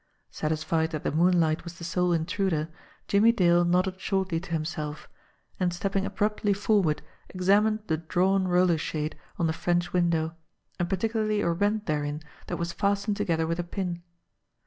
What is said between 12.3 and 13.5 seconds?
that was fastened to gether